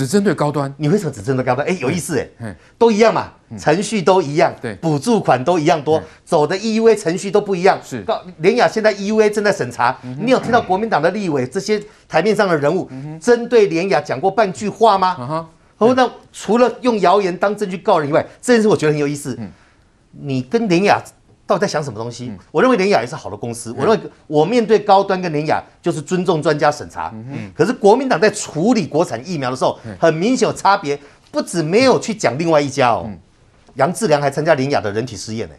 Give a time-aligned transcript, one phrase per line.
[0.00, 1.68] 只针对高端，你为什么只针对高端？
[1.68, 7.78] 哎，有意思哎，都一样嘛，程序都一样，对，补助款都一样多，走的 EUA 程序都不一样。
[7.84, 8.02] 是，
[8.38, 11.78] 联雅现在 EUA 正在审查，你有听到国民党的立委这些
[12.08, 12.88] 台面上的人物
[13.20, 15.46] 针对联雅讲过半句话吗？
[15.76, 19.38] 哦，那除了用谣言当证据告人以外，这件事我觉得很有意思。
[20.12, 20.98] 你跟联亚。
[21.50, 22.32] 到底在想什么东西？
[22.52, 23.74] 我认为联雅也是好的公司。
[23.76, 27.12] 我认为我面对高端跟联雅就是尊重专家审查。
[27.52, 30.96] 可是国民党在处理国产疫苗的时候，很明显有差别。
[31.32, 33.10] 不止没有去讲另外一家哦，
[33.74, 35.54] 杨志良还参加联雅的人体试验呢。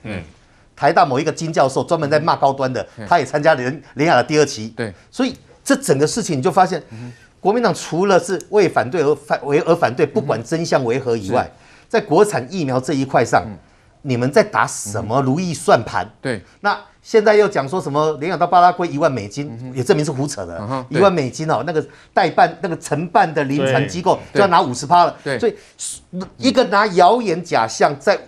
[0.77, 4.69] 台大某一个金教授专门在骂高端的，他也参加联联雅的第二期。
[4.69, 6.81] 对，所以这整个事情你就发现，
[7.41, 11.51] 国民党除了是为反对而反为而反对，不管真相为何以外，
[11.89, 13.45] 在国产疫苗这一块上。
[14.01, 16.07] 你们在打什么如意算盘？
[16.21, 20.85] 对，那现在又讲说什么联想到巴拉圭一万美金，也证明是胡扯的。
[20.89, 25.15] 一万美金哦，那个代办那个承办的临床机构就要拿五十趴了。
[25.23, 25.55] 对，所以
[26.37, 28.19] 一个拿谣言假象在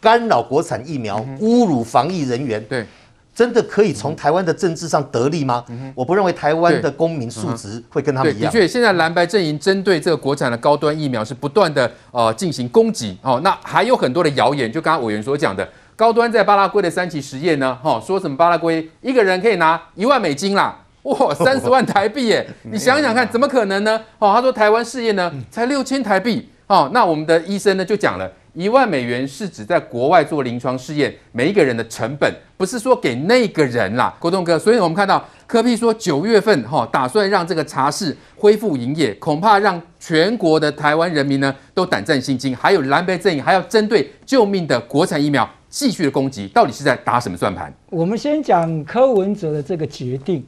[0.00, 2.62] 干扰国产疫苗，侮辱防疫人员。
[2.64, 2.86] 对。
[3.34, 5.64] 真的可以从台湾的政治上得利吗？
[5.94, 8.52] 我不认为台湾的公民素质会跟他们一样。
[8.52, 13.40] 的确，现在蓝白阵营针对这个国产的高端疫苗是不断的呃进行攻击哦。
[13.42, 15.66] 那还有很多的谣言，就刚刚委员所讲的，
[15.96, 22.46] 高端在巴拉圭的三期实验呢，哈，说什么巴拉圭一个人可以拿一万美金啦，哇， 三十万台币耶！
[22.70, 23.98] 你想想看，怎么可能呢？
[24.18, 26.90] 哦，他说台湾试验呢才六千台币哦。
[26.92, 28.30] 那我们的医生呢就讲了。
[28.54, 34.58] 一万美元是指在国外做临床试验，每一个人的成本，不是说给那个人啦，国栋哥。
[34.58, 42.54] 所以我们看到柯 P 说九月份哈打算让这个茶室恢复营业，恐怕让全国的台湾人民呢都胆战心惊。
[42.54, 47.72] 还有蓝白阵营还要针对救命的国产疫苗继续的攻击，到底是在打什么算盘？
[47.88, 50.44] 我们先讲柯文哲的这个决定，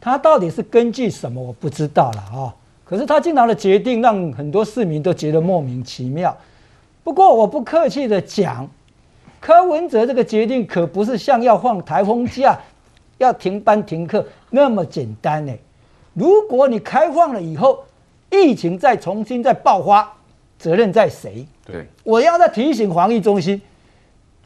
[0.00, 1.40] 他到底是根据什么？
[1.40, 2.52] 我不知道了啊。
[2.84, 6.36] 可是他经常的决定，让很多市民都觉得莫名其妙。
[7.06, 8.68] 不过我不客气的讲，
[9.38, 12.58] 柯文哲这个决定可不是像要放台风假、
[13.18, 15.52] 要停班停课那么简单呢。
[16.14, 17.84] 如果你开放了以后，
[18.28, 20.14] 疫情再重新再爆发，
[20.58, 21.46] 责任在谁？
[21.64, 23.62] 对，我要再提醒防疫中心，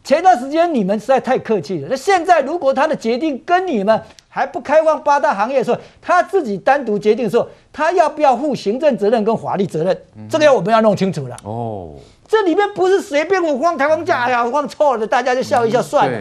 [0.04, 1.88] 前段时间你们实在太客气了。
[1.88, 9.98] 那现在如果他的决定跟你们还不开放八大行业的时候，他自己单独决定的时候，他要不要负行政责任跟法律责任？
[10.28, 11.34] 这个要我们要弄清楚了。
[11.44, 11.94] 哦。
[12.30, 16.18] 这里面不是随便我放台风假，哎呀，放错了，大家就笑一笑算了。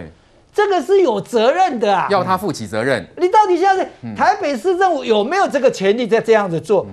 [0.52, 3.08] 这个是有责任的啊，要他负起责任。
[3.18, 6.84] 你到底现在台北市政府有没有这个权利在这样子做？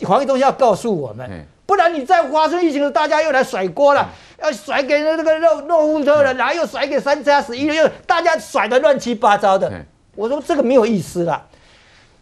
[0.00, 4.06] 防疫中心要告诉我们，不然你再发生疫情的时候，大家又来甩锅了，
[4.42, 9.72] 要甩给那个诺诺富特了，然后又甩给三加十一了，又大家甩的乱七八糟的。
[10.14, 11.46] 我说这个没有意思了。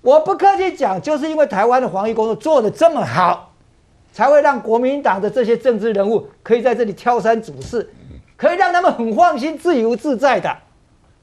[0.03, 3.54] 我不客气讲，就是因为台湾的防疫工作做得这么好。
[4.15, 7.91] 才会让国民党的这些政治人物可以在这里挑三阻四，
[8.37, 10.57] 可以让他们很放心、自由自在的。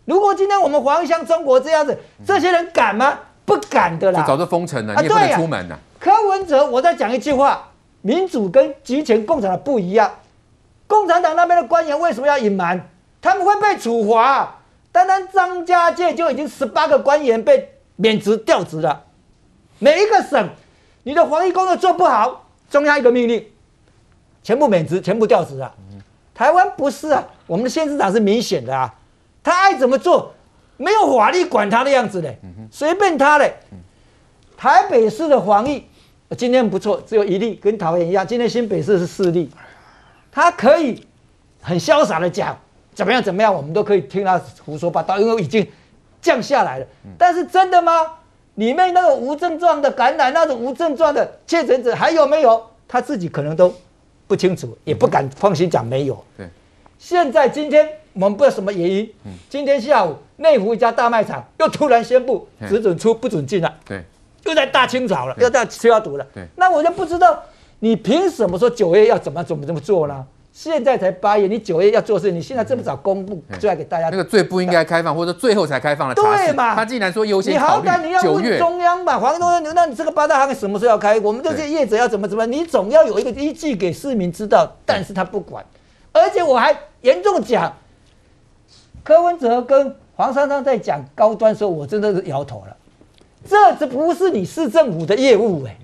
[0.04, 1.98] 如果今天我们防疫像中国这样子，
[2.28, 3.18] 这些人敢吗？
[3.46, 4.26] 不敢的啦。
[4.28, 5.80] 早就封城了，你也不能出门了。
[6.00, 7.70] 柯文哲，我再讲一句话：
[8.02, 10.12] 民主跟集权共产党不一样。
[10.86, 12.90] 共产党那边的官员为什么要隐瞒？
[13.22, 14.58] 他们会被处罚。
[14.92, 19.04] 单单张家界就已经十八个官员被免职调职了。
[19.80, 20.50] 每一个省，
[21.04, 22.50] 你的防疫工作做不好。
[22.72, 23.46] 中央一个命令，
[24.42, 25.72] 全部免职，全部调职啊！
[26.34, 28.92] 台湾不是啊，我们的县市长是明显的啊，
[29.44, 30.34] 他爱怎么做，
[30.78, 32.40] 没有法律管他的样子嘞，
[32.72, 33.54] 随便他嘞。
[34.56, 35.86] 台北市的防疫
[36.38, 38.26] 今天不错，只有一例，跟桃园一样。
[38.26, 39.52] 今天新北市是四例，
[40.32, 41.06] 他可以
[41.62, 42.58] 很潇洒的讲
[42.96, 45.68] 怎么样怎么样，我们都可以听他胡说八道，因为已经
[46.22, 46.86] 降下来了。
[47.18, 47.92] 但是真的吗？
[48.62, 52.62] 里面那个无症状的感染，那种无症状的确诊者还有没有？
[52.88, 53.74] 他自己可能都
[54.28, 56.24] 不清楚，也不敢放心讲没有。
[56.38, 56.48] 对，
[57.00, 59.12] 现在今天我们不知道什么原因，
[59.50, 63.74] 今天下午内湖一家大卖场又突然宣布只准出不准进了。
[63.84, 64.04] 对，
[64.44, 66.28] 又在大清早了，又在消毒了。
[66.32, 67.42] 对，那我就不知道
[67.80, 70.24] 你凭什么说九月要怎么怎么这么做呢？
[70.54, 76.16] 现在才八月，你九月要做事，你现在这么早公布出来给大家，那个最不应该开放，或者最后才开放的。
[76.16, 76.76] 对嘛？
[76.76, 81.18] 他既然说优先考虑你好歹你要问中央吧，黄中央，那你这个八大行业什么时候要开？
[81.22, 82.46] 我们这些业者要怎么怎么？
[82.46, 84.70] 你总要有一个依据给市民知道。
[84.86, 85.66] 但是他不管，
[86.12, 87.74] 而且我还严重讲，
[89.04, 92.76] 柯文哲跟黄珊珊在讲高端的时候，我真的是摇头了。
[93.48, 95.78] 这这不是你市政府的业务哎，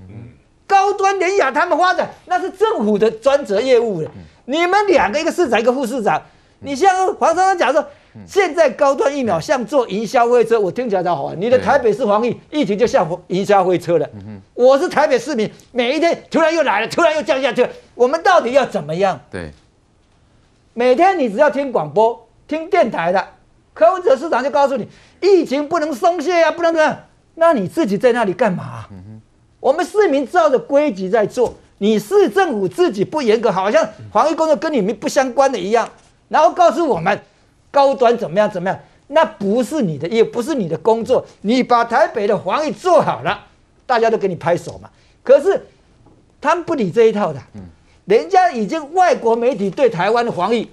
[0.68, 4.12] 高端联雅他们发展那是政府的专责业务了。
[4.50, 6.22] 你们两个，一个市长，一个副市长，
[6.60, 7.86] 你像黄珊珊讲说，
[8.26, 11.40] 现在高端疫苗像坐营销会车，我听起来才好玩。
[11.40, 14.10] 你的台北市防疫疫情就像营销会车了。
[14.54, 17.70] 我是台北市民，每一天突然又来了，突然又降下去了。
[17.94, 19.20] 我们到底要怎么样？
[19.30, 19.52] 对，
[20.74, 23.28] 每天你只要听广播、听电台的，
[23.74, 24.88] 柯文哲市长就告诉你，
[25.20, 26.98] 疫情不能松懈啊，不能这样。
[27.36, 28.86] 那你自己在那里干嘛？
[29.60, 31.54] 我们市民照着规矩在做。
[31.80, 35.88] 你市政府自己不严格，好像防疫工作跟你们不相关的一样，
[36.30, 37.22] 然后告诉我们
[37.70, 41.26] 高端怎么样怎么样，那不是你的，也不是你的工作。
[41.42, 43.46] 你把台北的防疫做好了，
[43.86, 44.90] 大家都给你拍手嘛。
[45.22, 45.68] 可是
[46.42, 47.40] 他们不理这一套的，
[48.06, 50.70] 人家已经外国媒体对台湾的防疫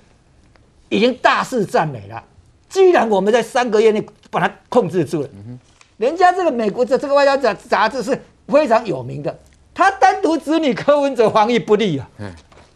[0.88, 2.22] 已经大肆赞美了。
[2.68, 5.28] 既然我们在三个月内把它控制住了，
[5.96, 9.38] 人家这个美国的这个外交杂杂志是非常有名的。
[9.74, 12.08] 他单独指你柯文哲防疫不利啊，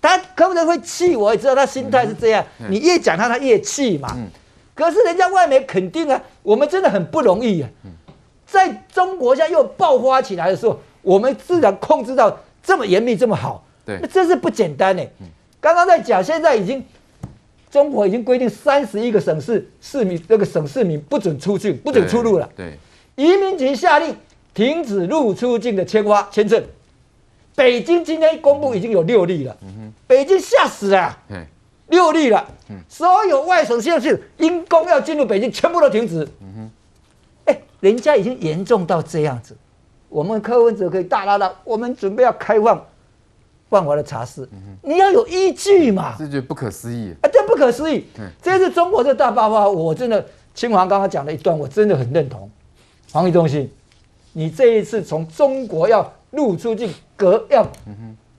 [0.03, 2.45] 他柯文哲会气，我也知道他心态是这样。
[2.69, 4.17] 你越讲他，他越气嘛。
[4.75, 7.69] 可是人家外媒肯定啊，我们真的很不容易啊。
[8.47, 13.65] 在中国现在又爆发起来的时候，我们自然控制到这么严密，这么好。
[13.85, 15.03] 对，那真是不简单呢。
[15.61, 16.85] 刚刚在讲，现在已经
[17.71, 22.49] 中国已经规定三十一个省市市民，那个省市民不准出境，不准出入了。
[22.57, 22.79] 对，
[23.17, 24.17] 移民局下令
[24.55, 26.63] 停止入出境的签发签证。
[27.59, 29.57] 北京今天公布已经有六例了，
[30.07, 31.19] 北京吓死了，
[31.89, 32.49] 六例了，
[32.89, 36.29] 所有外省县市因公要进入北京全部都停止。
[37.47, 39.57] 哎，人家已经严重到这样子，
[40.09, 42.81] 我们柯文哲可以大大的，我们准备要开放
[43.71, 44.49] 万华的茶室，
[44.81, 46.15] 你要有依据嘛？
[46.17, 48.07] 这就不可思议，啊，这不可思议。
[48.41, 50.25] 这次中国这大爆发，我真的
[50.55, 52.49] 清华刚刚讲了一段，我真的很认同。
[53.09, 53.69] 防疫中心，
[54.33, 56.93] 你这一次从中国要入出境。
[57.17, 57.67] 隔要，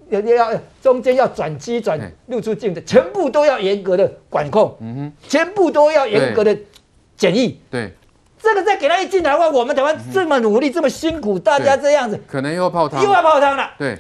[0.08, 4.74] 要要中间要转机转入出境的，全部都要严格的管控，
[5.28, 6.58] 全部都要严格的
[7.18, 7.60] 检疫。
[7.70, 7.92] 对，
[8.42, 13.70] 这个再给他一进来的话，我们台湾这么努力，这么辛苦，大家这样子，可能又要泡汤，又要泡汤了。
[13.78, 13.98] 对，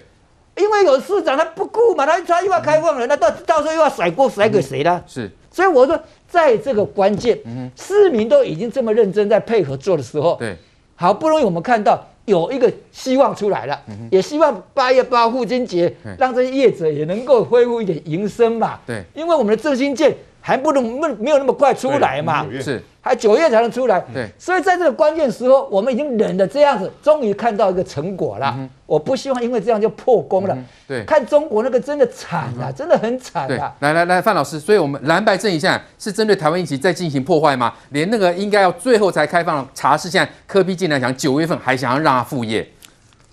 [0.55, 5.03] 因为有市长他不顾嘛，他他又要开放了，那到到时候又要甩锅甩给谁呢？
[5.05, 7.37] 是，所以我说，在这个关键，
[7.75, 10.55] 市民都已经这么认真在配合做的时候，对，
[10.95, 12.07] 好不容易我们看到。
[12.29, 13.77] 有一个希望出来了，
[14.09, 18.79] 也希望八月八父亲节让这些业者也能够恢复一点营生嘛。
[18.87, 23.99] 对，因为我们的振兴券还不能没没有那么快出来嘛，是还九月才能出来。
[24.13, 28.57] 对，所以在这个关键时候，我们已经忍了这样子，终于看到一个成果了。
[28.85, 30.57] 我不希望因为这样就破功了。
[30.87, 33.73] 对，看中国那个真的惨啊，真的很惨啊。
[33.79, 37.73] 来来来，范老师，所以我们蓝白阵营现在是针对台湾疫情在进行破坏吗？
[37.89, 42.67] 连那个应该要最后才开放茶室，现在柯比竟然想九月份还想要让他复业，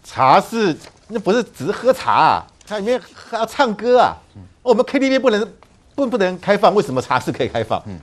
[0.05, 0.77] 茶室
[1.09, 4.17] 那不是只是喝茶啊，它里面还要唱歌啊。
[4.63, 5.49] 我们 KTV 不能
[5.97, 7.83] 不不能开放，为什么茶室可以开放？
[7.87, 7.99] 嗯，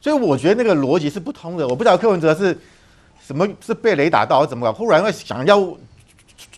[0.00, 1.68] 所以我觉得那个逻辑是不通的。
[1.68, 2.58] 我不知道柯文哲是
[3.24, 5.76] 什么是被雷打到，或怎么搞，忽然会想要。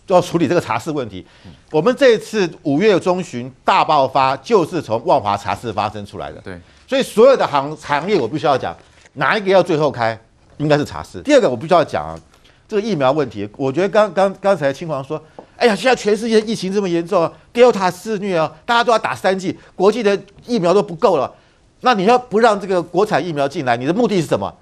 [0.07, 1.25] 要处理这个茶室问题，
[1.69, 6.39] 我们这次五月中旬大爆发就是从万华茶室发生出来的。
[6.39, 6.57] 对，
[6.87, 8.73] 所以所有的行行业我必须要讲，
[9.15, 10.17] 哪一个要最后开，
[10.59, 11.21] 应该是茶室。
[11.23, 12.17] 第二个我必须要讲啊，
[12.69, 15.21] 这个疫苗问题，我觉得刚刚刚才青黄说，
[15.57, 21.33] 哎呀，现在全世界疫情这么严重，Delta 肆虐啊，大家都要打三剂，国际的疫苗都不够了，
[21.81, 24.53] 那你要不让这个国产疫苗进来，你的目的是什么？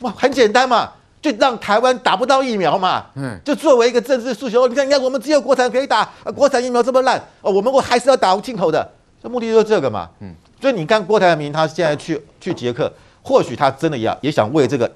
[0.00, 0.92] 哇，很简单嘛。
[1.22, 4.68] 就让台湾打不到疫苗嘛，嗯，就作为一个政治诉求。
[4.68, 8.88] 你看，你看，我们只有国产可以打，啊，国产疫苗这么烂，哦，我们我还是要打进口的，
[9.20, 10.32] 这目的就是这个嘛，嗯。
[10.60, 14.88] 所以你看，郭台铭他现在去去捷克，或许他真的要也想为这个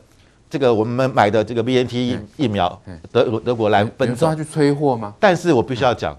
[0.50, 2.76] 这个我们买的这个 BNT 疫疫苗
[3.12, 5.14] 德德国来分走，他去催货吗？
[5.20, 6.16] 但是我必须要讲，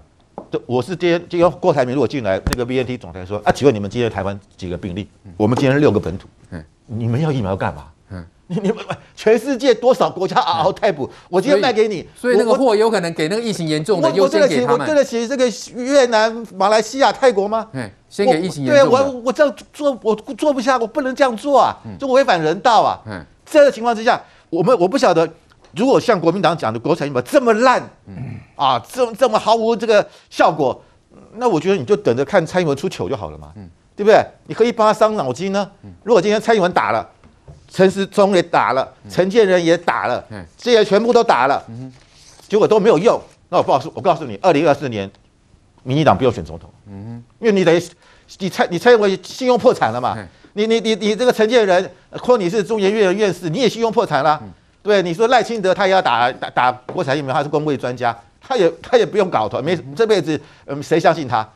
[0.64, 5.06] 我是今天今天郭台铭如果进来，那个 BNT 总裁说啊，请问你们今天台湾几个病例？
[5.36, 7.84] 我们今天六个本土，嗯，你们要疫苗干嘛？
[8.48, 8.76] 你们
[9.16, 11.08] 全世界多少国家嗷嗷待哺？
[11.30, 14.80] 我今天卖给你，所以那个货有可能给那个疫情严重的优先给他们。
[14.80, 17.66] 我对得起这个越南、马来西亚、泰国吗？
[18.10, 18.98] 先给疫情严重的。
[18.98, 23.00] 对，我我这样做我做不下，我不能这样做啊，这违反人道啊。
[23.52, 24.18] 这个情况之下，
[24.48, 25.28] 我们我不晓得，
[25.76, 27.82] 如果像国民党讲的国产疫苗这么烂，
[28.56, 30.82] 啊，这这么毫无这个效果，
[31.34, 33.52] 那我觉得你就等着看蔡英文出糗就好了嘛，
[33.94, 34.24] 对不对？
[34.46, 35.70] 你何以帮他伤脑筋呢？
[36.02, 37.06] 如果今天蔡英文打了。
[37.74, 40.22] 陈时中也打了，陈建仁也打了，
[40.58, 41.64] 这些全部都打了，
[42.46, 43.18] 结果都没有用。
[43.48, 45.10] 那我告诉，我告诉你，二零二四年，
[45.82, 46.70] 民进党不用选总统，
[47.38, 47.82] 因为你等于
[48.40, 50.14] 你蔡你蔡英文信用破产了嘛，
[50.54, 54.40] 你你你你这个陈建仁，或你是中研院的院士，你也信用破产了，
[54.82, 61.48] 对，你说赖清德他也要打打打国产疫苗，他是公卫专家，他也他也不用搞头，没这辈子嗯谁相信他？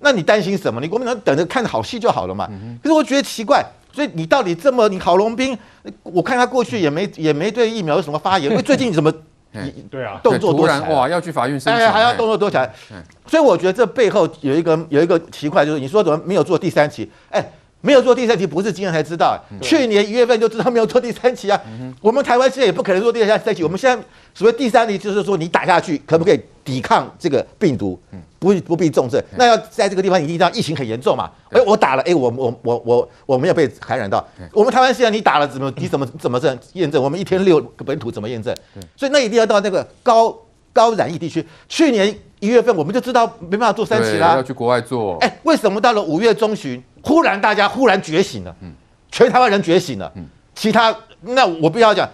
[0.00, 0.80] 那你担心什么？
[0.80, 2.48] 你国民党等着看好戏就好了嘛。
[2.82, 3.64] 可是我觉得奇怪。
[3.92, 5.58] 所以你到底这么你郝龙斌，
[6.04, 9.12] 我看他过去也没也没对疫苗有什么发言，因为最近怎么？
[9.90, 12.72] 对啊，动作多起来哇，要去法院申请，哎，还要动作多起来，
[13.26, 17.10] 所以我觉得这背后有一个有一个奇怪，就是你说怎么没有做第三期？
[17.30, 17.44] 哎。
[17.82, 21.60] 没有做第三期，不是今天才知道，去年一月份就知道没有做第三期啊。
[22.00, 23.62] 我们台湾现在也不可能做第三期。
[23.62, 27.98] 我们现在所谓第三期，就是说你打下去可不可以抵抗这个病毒，
[28.38, 29.22] 不不必重症。
[29.36, 31.30] 那要在这个地方，一定要疫情很严重嘛。
[31.50, 34.26] 哎，我打了，哎，我我我我我没有被感染到。
[34.52, 37.02] 我们台湾现在你打了怎么你怎么怎么证验证？
[37.02, 38.54] 我们一天六个本土怎么验证？
[38.96, 40.36] 所以那一定要到那个高
[40.72, 41.44] 高染疫地区。
[41.68, 45.16] 去年一月份我们就知道没办法做三期啦，要去国外做。
[45.20, 46.82] 哎，为什么到了五月中旬？
[47.02, 48.54] 忽然，大家忽然觉醒了，
[49.10, 50.12] 全台湾人觉醒了，
[50.54, 52.08] 其他那我不要讲，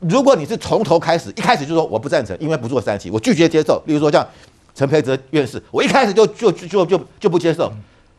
[0.00, 3.82] 如果你是从头开始，一开始就说我不赞成，因为不做三期，我拒绝接受。
[3.86, 4.26] 例如说像
[4.74, 7.70] 陈培哲院士，我一开始就就就就就不接受。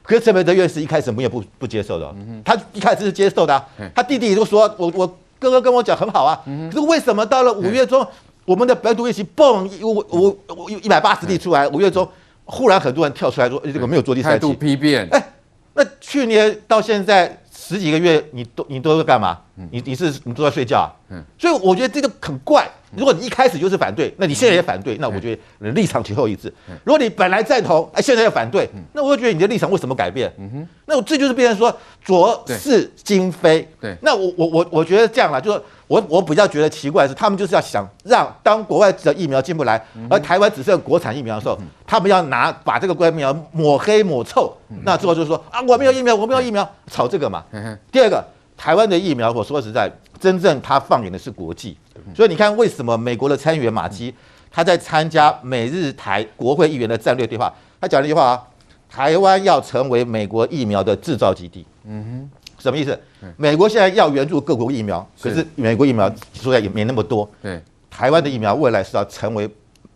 [0.04, 5.08] 可是陈培哲院士一开始我们也不不接受的，他一开始是接受的，啊，他弟弟都说我我
[5.40, 6.40] 哥哥跟我讲很好啊。
[6.72, 8.06] 可是为什么到了五月中，
[8.46, 12.08] 我们的本土疫情蹦我我我一百八十例出来，五月中
[12.46, 15.30] 忽然很多人跳出来说这个没有做第三期，态度批变，哎。
[15.76, 19.40] 那去年到现在十几个月，你都你都在干嘛？
[19.72, 20.94] 你你是你都在睡觉啊？
[21.10, 22.70] 嗯，所以我觉得这个很怪。
[22.96, 26.54] 如果你一开始就是反对，那你现在也反对，那我觉得立场前后一致。
[26.84, 30.32] 如果你本来赞同，哎，现在要反对，那我就觉得你的立场为什么改变？
[30.38, 33.68] 嗯哼，那我这就是变成说左是今非。
[33.82, 35.62] 对，那我我我我觉得这样啦，就是。
[35.88, 39.80] 我我比较觉得奇怪的是，他们就是要想让当国外的疫苗进不来，
[40.10, 41.56] 而台湾只剩国产疫苗的时候，
[41.86, 44.52] 他们要拿把这个疫苗抹黑抹臭，
[44.84, 47.44] 那最后就是说啊，我没有疫苗，我没有疫苗，炒这个嘛。
[47.92, 48.26] 第二个，
[48.58, 49.92] 台湾的疫苗，我说实在，
[50.24, 51.76] 真正他放眼的是国际，
[52.16, 54.14] 所以你看为什么美国的参议员马基
[54.50, 58.48] 他在参加美日台国会议员的战略对话，他讲了一句话啊，
[58.90, 61.66] 台湾要成为美国疫苗的制造基地。
[61.84, 62.40] 嗯哼。
[62.60, 62.98] 什么意思？
[63.36, 67.30] 美国现在要援助各国疫苗，可是美国疫苗说来也没那么多。
[67.42, 69.50] 对，台湾的疫苗未来是要成为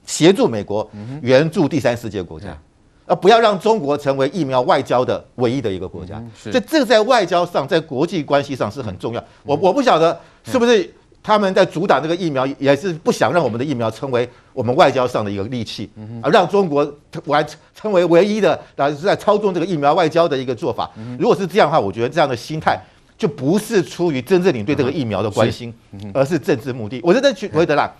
[0.05, 0.85] 协助美国
[1.21, 2.57] 援助第三世界国家，
[3.07, 6.21] 而不要让中国成为疫苗外交的唯一的一个国家。
[6.35, 9.23] 所以这个在外交上，在国际关系上是很重要。
[9.43, 10.93] 我我不晓得是不是。
[11.23, 15.89] 他们在阻挡这个疫苗，也是不想让我们的疫苗成为我们外交上的一个利器，
[16.23, 16.89] 而让中国
[17.25, 17.45] 完
[17.75, 20.89] 成为唯一的，然后是在操纵这个疫苗外交的一个做法。
[21.19, 22.79] 如果是这样的话，我觉得这样的心态
[23.17, 25.73] 就不是出于真正你对这个疫苗的关心，
[26.13, 27.01] 而是政治目的。
[27.03, 27.93] 我觉得去维德啦，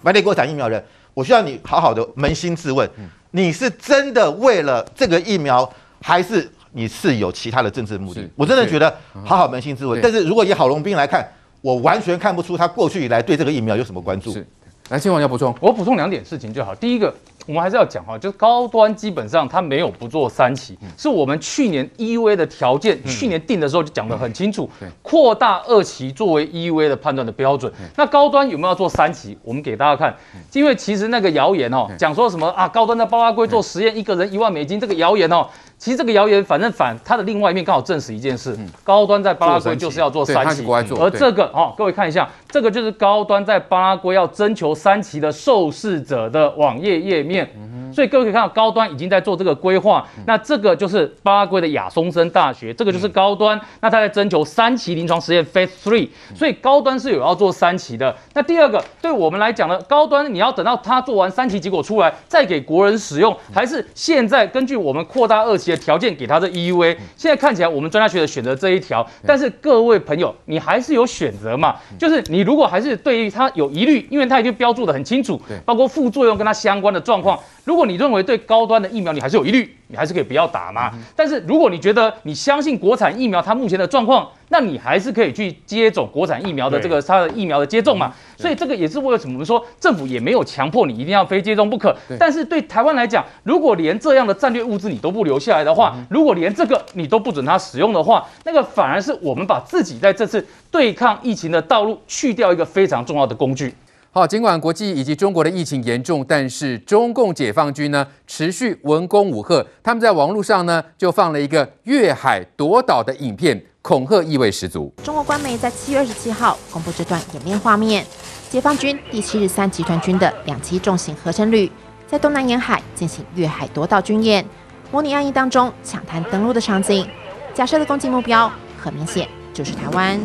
[0.00, 2.88] 买点国产疫苗人，我需要你好好的扪心自问，
[3.30, 5.68] 你是真的为了这个疫苗，
[6.00, 8.28] 还是你是有其他的政治目的？
[8.34, 10.00] 我真的觉得好好扪心自问。
[10.00, 11.26] 但是如果以郝龙斌来看，
[11.60, 14.32] 我完全看不出他过去以来对这个疫苗有什么关注。
[14.32, 14.46] 是，
[14.90, 16.74] 来，新王要补充，我补充两点事情就好。
[16.74, 17.12] 第一个，
[17.46, 24.68] 我们还是要讲哈，就是高端基本上它没有不做三期，是我们去年 EUA 的条件，去年定的时候就讲得很清楚，
[25.02, 27.72] 扩大二期作为 EUA 的判断的标准。
[27.96, 29.38] 那高端有没有要做三期？
[29.42, 30.14] 我们给大家看，
[30.52, 35.46] 因为其实那个谣言哦，讲说什么啊，高端的巴拉圭做实验，一个人一万美金，这个谣言哦。
[35.78, 40.64] 其实这个谣言，反正反它的另外一面刚好证实一件事：高端在巴拉圭就是要做三期，
[40.98, 47.48] 而这个哦，各位看一下，这个就是高端在巴拉圭要征求三期的受试者的网页页面。
[47.92, 50.06] 所以各位可以看到，高端已经在做这个规划。
[50.26, 53.58] 那这个就是巴拉圭的亚松森大学，这个就是高端。
[53.80, 58.14] 那他在征求三期临床实验 Phase Three，所以高端是有要做三期的。
[58.34, 65.65] 那第二个，对我们来讲呢，高端你要等到他做完三期结果出来再给国人使用，还是现在根据我们扩大二期？
[65.70, 71.76] 的条件给他的 EUA，现在看起来我们专家学者选择这一条，但是各位朋友，你还是有选择嘛？
[71.98, 77.38] 就是你如果还是对于它有疑虑，因为它已经标注的很清楚，包括副作用跟它相关的状况。
[77.64, 80.92] 如果你认为对高端的疫苗你还是有疑虑，你还是可以不要打嘛。
[81.14, 88.12] 但是如果你觉得你相信国产疫苗它目前的状况，那你还是可以去接种国产疫苗的这个它的疫苗的接种嘛。
[88.36, 91.96] 所以这个也是为什么我们说政府也没有强迫你一定要非接种不可。
[92.18, 103.74] 但是对台湾来讲，如果连这样的战略物资你都不留下来的话，如果连这个你都不准它使用的话，那个反而是我们把自己在这次对抗疫情的道路去掉一个非常重要的工具。
[104.16, 114.90] 好，尽管国际以及中国的疫情严重，但是中共解放军呢持续文攻武吓，他们在网络上呢就放了一个越海夺岛的影片，恐吓意味十足。
[115.04, 118.06] 中国官媒在七月二十七号公布这段演练画面，
[118.48, 121.70] 解放军第七十三集团军的两栖重型合成旅
[122.06, 124.42] 在东南沿海进行越海夺岛军演，
[124.90, 127.06] 模拟案役当中抢滩登陆的场景。
[127.52, 130.18] 假设的攻击目标很明显就是台湾。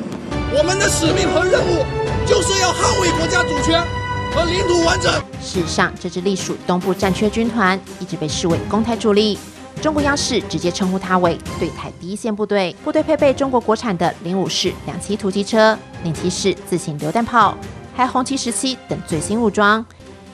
[0.53, 2.10] 我们的使命和任务。
[2.31, 3.85] 就是要捍卫国家主权
[4.33, 5.11] 和领土完整。
[5.41, 9.37] 事实上，这支隶属东部战区军团一直被视为攻台主力，
[9.81, 17.53] 中国央视直接称呼它为对台第一线部队，部队配备中国国产的零五式两栖突击车、零七式自行榴弹炮，
[17.93, 19.85] 还红旗十七等最新武装。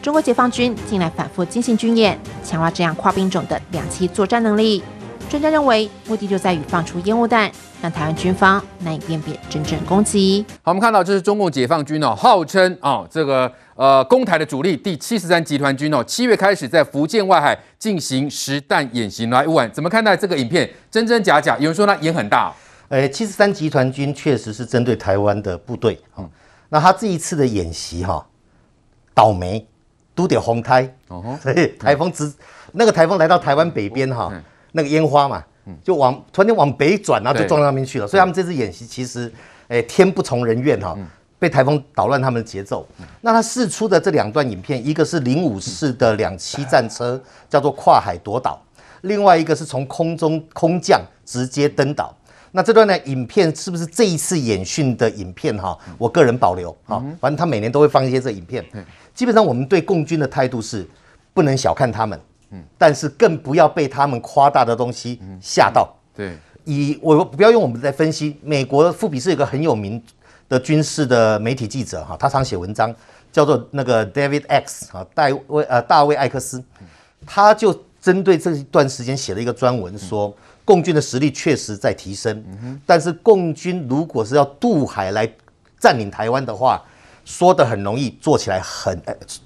[0.03, 4.83] 中国解放军近来反复进行军演，强化这样跨兵种的两栖作战能力。
[5.29, 10.45] 专家认为，目的就在于放出烟雾弹，让台湾军方难以辨别真正攻击。
[10.61, 19.25] 好，我们看到这是中共解放军哦，号称啊、哦、这个呃攻台的主力第七十三集团军哦，七月开始在福建外海进行实弹演习。
[19.25, 20.69] 来，吴婉怎么看待这个影片？
[20.89, 21.57] 真真假假？
[21.57, 22.53] 有人说他演很大。
[22.87, 25.99] 诶，七十三集团军确实是针对台湾的部队。
[26.17, 26.29] 嗯，
[26.69, 28.25] 那他这一次的演习哈、哦，
[29.13, 29.67] 倒霉，
[30.15, 30.95] 都得红胎。
[31.09, 32.33] 哦，所以台风直、嗯、
[32.71, 34.29] 那个台风来到台湾北边哈。
[34.31, 34.41] 嗯
[34.77, 35.43] 那个烟花嘛，
[35.83, 38.07] 就往突然间往北转，然后就撞到那边去了。
[38.07, 39.31] 所以他们这次演习其实，
[39.67, 40.95] 哎，天不从人愿哈，
[41.39, 42.87] 被台风捣乱他们的节奏。
[43.21, 47.19] 那他试出的这两段影片，一个是零五式的两栖战车，
[47.49, 48.61] 叫做跨海夺岛；
[49.01, 52.15] 另外一个是从空中空降直接登岛。
[52.51, 55.77] 那这段呢，影片是不是这一次演训的影片哈？
[55.97, 58.63] 我个人保留哈，反正他每年都会放一些这影片。
[59.13, 60.87] 基本上我们对共军的态度是，
[61.33, 62.19] 不能小看他们。
[62.51, 65.93] 嗯，但是更不要被他们夸大的东西吓到。
[66.15, 68.39] 对，以我不要用我们在分析。
[68.41, 70.01] 美国富比是有一个很有名
[70.49, 72.93] 的军事的媒体记者哈，他常写文章，
[73.31, 76.63] 叫做那个 David X 啊，戴维呃大卫艾克斯，
[77.25, 82.43] 他就针对这一段时间写了一个专文，说共军的实力确实在提升，
[82.85, 85.29] 但是共军如果是要渡海来
[85.79, 86.83] 占领台湾的话，
[87.27, 88.97] 说的很容易，做起来很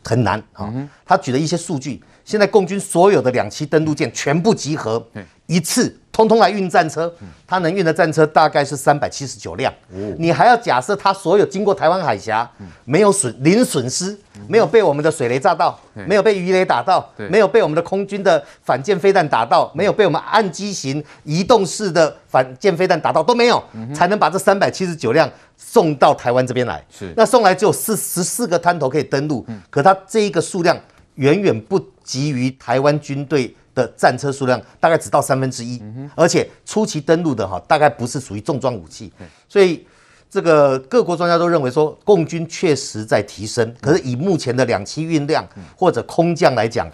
[0.06, 0.72] 很难啊。
[1.04, 2.02] 他举了一些数据。
[2.24, 5.04] 现在共军所有的两栖登陆舰全部集合，
[5.48, 7.12] 一次通通来运战车，
[7.48, 9.74] 他能运的战车大概是三百七十九辆。
[10.20, 12.50] 你还要假设他所有经过台湾海峡
[12.86, 23.62] 没有损零损失，没有被我们的水雷炸到，没有被鱼雷打到，没有被我们的空军的反舰飞弹打到，没有被我们岸基型移动式的反舰飞弹打到，都没有，
[23.94, 25.30] 才能把这三百七十九辆
[25.64, 26.84] 送到台湾这边来。
[26.90, 30.76] 是，那送来只有四十四个滩头可以登陆，可它这一个数量。
[31.16, 35.80] 远远不及于台湾军队的战车数量，大概只到三分之一。
[36.16, 39.12] 而且初期登陆的哈，大概不是属于重装武器。
[39.48, 39.86] 所以
[40.30, 43.76] 这个各国专家都认为说，共军确实在提升。
[43.82, 46.90] 可是以目前的两栖运量或者空降来讲，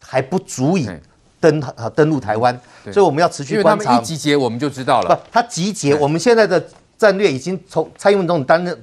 [0.00, 0.88] 还不足以
[1.40, 2.58] 登啊登陆台湾。
[2.84, 3.84] 所以我们要持续观察。
[3.84, 5.14] 他们一集结，我们就知道了。
[5.14, 6.64] 不，他集结，我们现在的
[7.00, 8.78] 战略已经从蔡英文总统担任。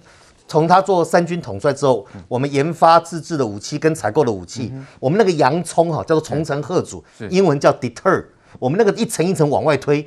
[0.49, 8.23] 从他做三军统帅之后，我们研发自制的武器跟采购的武器，我们那个洋葱哈叫做重层吓阻，英文叫 deter，
[8.57, 10.01] 我们那个一层一层往外推，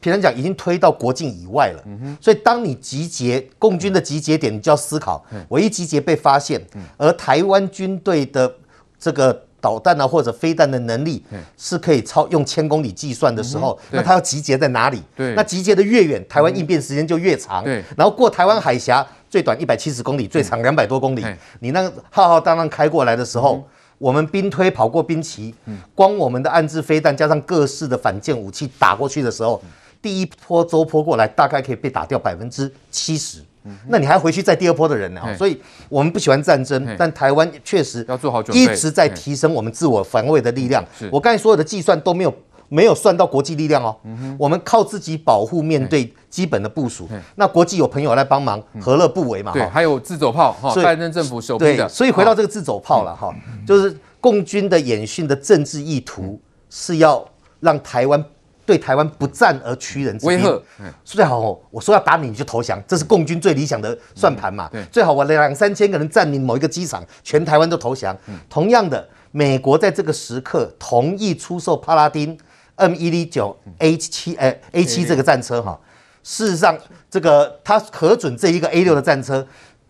[0.00, 1.84] 平常讲已经推到国境以外了。
[2.20, 6.60] 所以当你集结共军的集结点，你就要思考，我一集结被发现，
[6.96, 8.52] 而台湾军队的
[8.98, 11.20] 这个导弹啊或者飞弹的能力
[11.56, 15.02] 是可以超用千公里计算的时候，那它要集结在哪里？
[15.16, 17.64] 对那集结的越远，台湾应变时间就越长。
[17.64, 19.04] 对然后过台湾海峡。
[19.28, 21.22] 最短一百七十公里，最长两百多公里。
[21.58, 23.62] 你那个浩浩荡荡开过来的时候，
[23.98, 25.52] 我们兵推跑过兵棋，
[25.96, 29.60] 光我们的暗制飞弹加上各式的反舰武器打过去的时候，
[30.00, 33.40] 第一波周波过来大概可以被打掉百分之七十。
[33.88, 35.22] 那你还回去再第二波的人呢？
[35.36, 40.84] 所以我们不喜欢战争，但台湾确实要做好准备，一直在提升我们自我防卫的力量。
[41.10, 42.34] 我刚才所有的计算都没有。
[42.68, 43.96] 没有算到国际力量哦，
[44.36, 47.08] 我们靠自己保护，面对基本的部署。
[47.36, 49.52] 那国际有朋友来帮忙，何乐不为嘛？
[49.52, 51.88] 对，还有自走炮哈，拜登政府手臂的。
[51.88, 53.32] 所以回到这个自走炮了哈，
[53.64, 57.24] 就是共军的演训的政治意图是要
[57.60, 58.24] 让台湾
[58.66, 60.36] 对台湾不战而屈人之兵。
[60.36, 60.62] 威吓，
[61.04, 64.68] 最好我说要打你，你就投降，这是共军最理想的算盘嘛。
[64.92, 68.14] 最好我两三千个人占领某一个机场，全台湾都投降。
[68.50, 72.36] 同样的，美国在这个时刻同意出售帕拉丁。
[72.78, 75.80] M 一零九 A 七哎 A 七这个战车哈，
[76.22, 76.76] 事实上
[77.08, 79.46] 这个它核准这一个 A 六的战车，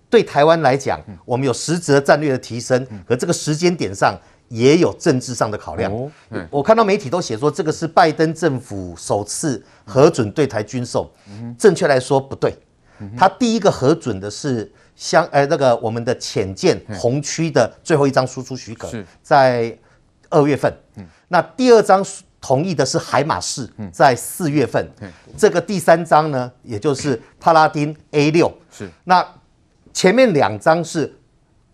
[0.09, 4.17] 对台湾来讲，我们有实质战略的提升，和这个时间点上
[4.49, 5.93] 也有政治上的考量。
[6.51, 11.13] 我看到媒体都写说，这个是拜登政府首次核准对台军售，
[11.59, 12.57] 正确来说不对，
[13.17, 18.91] 他第一个核准的是相呃那个我们的浅舰红区的最后一张输出许可，
[19.23, 19.77] 在
[20.31, 20.73] 二月份，
[21.29, 22.05] 那第二张。
[22.39, 24.89] 同意的是海马士，在四月份，
[25.37, 28.89] 这个第三张呢，也就是帕拉丁 A 六，是。
[29.03, 29.27] 那
[29.93, 31.19] 前面两张是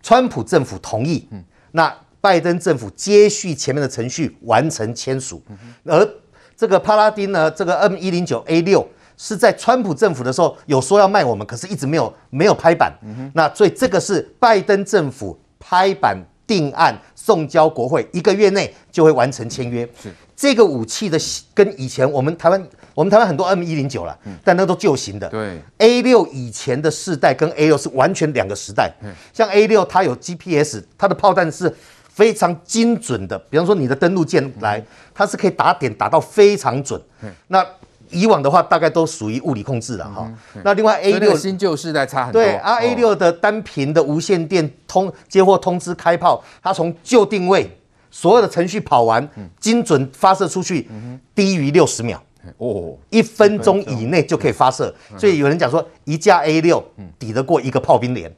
[0.01, 1.29] 川普政府同意，
[1.73, 5.43] 那拜登政府接续前面的程序完成签署，
[5.85, 6.09] 而
[6.57, 12.97] 这个帕拉丁呢，这个 M 一零九 A 六是在川普政府的时候有说要卖我们，可是一直没有没有拍板，
[13.35, 19.89] 那所以这个是拜登政府拍板定案送交国会，一个月内就会完成签约。
[20.01, 21.19] 是这个武器的
[21.55, 25.29] 跟以前我们台湾，我们台湾很多 M 一零九了，但那都旧型的。
[25.29, 28.93] 对，A 六以前的世代跟 A 六是完全两个时代。
[29.33, 31.73] 像 A 六它有 GPS，它的炮弹是
[32.15, 33.39] 非常精准的。
[33.51, 34.83] 比方说你的登陆舰来，
[35.15, 37.01] 它是可以打点打到非常准。
[37.49, 37.65] 那
[38.11, 40.31] 以往的话，大概都属于物理控制了哈。
[40.63, 42.43] 那另外 A 六新旧世代差很多。
[42.43, 47.79] 对，R A 六的单频的无线电通接获通知开炮，它从旧定位。
[48.15, 49.27] 所有的程序跑完，
[49.59, 50.87] 精准发射出去，
[51.35, 52.23] 低于六十秒，
[52.59, 54.95] 哦，一分钟以内就可以发射。
[55.17, 56.87] 所以有人讲说，一架 A 六
[57.19, 58.31] 抵得过一个炮兵连。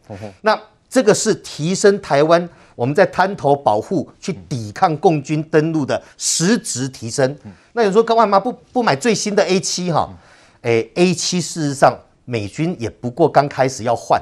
[0.43, 0.57] 那
[0.89, 7.37] 这个是提升台湾我们在滩头保护、去抵抗共军登陆的实质提升。
[7.73, 10.09] 那有人说，干嘛不不买最新的 A 七哈？
[10.63, 14.21] 诶，A 七事实上美军也不过刚开始要换，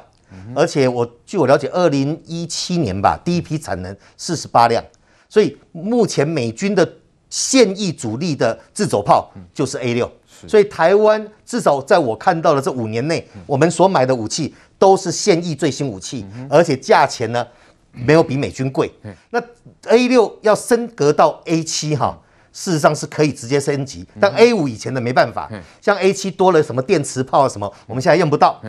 [0.54, 4.82] 而且我据我了解，二零一七年吧，第一批产能四十八辆。
[5.28, 6.86] 所以目前美军的
[7.30, 10.10] 现役主力的自走炮就是 A 六，
[10.46, 17.46] 所以台湾至少在我看到的这五年内，我们所买的武器都是现役最新武器，而且价钱呢
[17.92, 18.92] 没有比美军贵。
[19.30, 19.40] 那
[19.88, 22.18] A 六要升格到 A 七哈，
[22.52, 25.50] 事实上是可以直接升级，但 A 五以前的没办法，
[25.80, 28.60] 像 A 七多了什么电磁炮什么，我们现在用不到。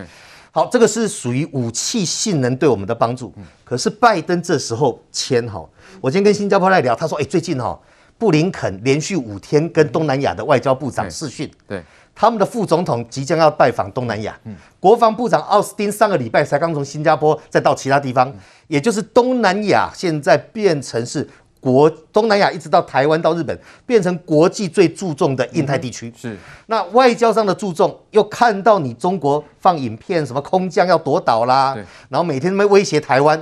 [0.51, 3.33] 好，这个是属于武器性能对我们的帮助。
[3.63, 5.67] 可是拜登这时候签哈，
[5.99, 7.79] 我今天跟新加坡来聊，他说，哎，最近哈，
[8.19, 11.83] 布林肯连续五天跟东南亚的外交部长视讯，对，
[12.15, 14.39] 他们的副总统即将要拜访东南亚，
[14.79, 18.33] 国防部长奥斯汀上个礼拜才刚从新加坡再到其他地方，
[18.67, 21.29] 也就是东南亚现在变成是。
[21.63, 26.13] 国东南亚一直到台湾到日本，变成国际最注重的印太地区。
[26.13, 31.73] 是，那外交上的注重，又看到你中国放影片，什么空降要夺岛啦，
[32.09, 33.41] 然后每天在威胁台湾。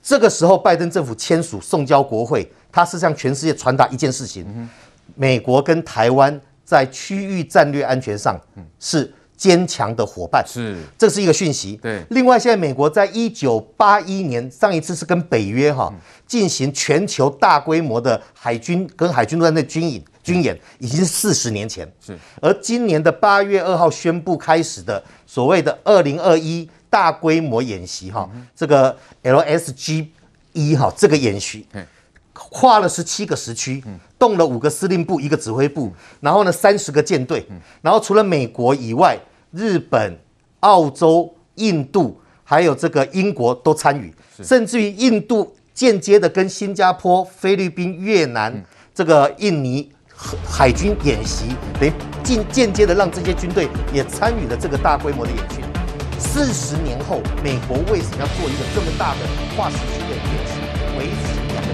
[0.00, 4.70] 这个时候，拜登政府签署送交国会，他是向全世界传达一件事情：
[5.16, 8.40] 美国跟台湾在区域战略安全上
[8.78, 9.12] 是。
[9.36, 11.76] 坚强的伙伴是，这是一个讯息。
[11.82, 15.92] 对，另外，现在美国在一九八一年上一次是跟北约哈
[16.24, 21.86] 进行全球大规模的海军跟海军陆战队军演，军演已经是四十年前。
[22.00, 30.06] 是，而今年的八月二号宣布开始的所谓的二零二一大规模演习哈，这个 LSG
[30.52, 31.66] 一哈这个演习。
[32.32, 33.82] 跨了十七个时区，
[34.24, 37.46] 动了五个司令部，一个指挥部，然后呢，三十个舰队，
[37.82, 39.18] 然后除了美国以外，
[39.50, 40.18] 日本、
[40.60, 44.10] 澳洲、印度，还有这个英国都参与，
[44.42, 49.92] 甚至于印度间接的跟新加坡、菲律宾、越南、这个印尼
[50.42, 55.62] 海军演习，等于间间接的让这些军队也参与了这个大规模的演训。
[56.18, 59.20] 四十年后，美国为什么要做一个这么大的
[59.54, 60.52] 跨时区的演习，
[60.96, 61.72] 维持两个